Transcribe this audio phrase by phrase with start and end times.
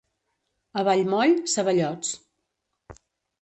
[0.81, 2.15] A Vallmoll, ceballots.